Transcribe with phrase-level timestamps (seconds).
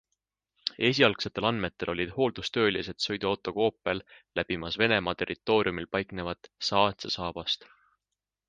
[0.87, 4.03] Esialgsetel andmetel olid hooldustöölised sõiduautoga Opel
[4.41, 7.73] läbimas Venemaa territooriumil paiknevat Saatse saabast.